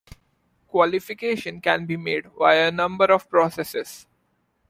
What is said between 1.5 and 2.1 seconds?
can be